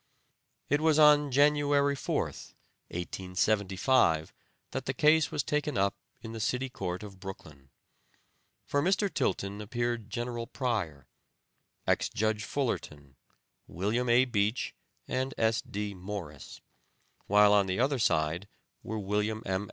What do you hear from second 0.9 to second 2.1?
on January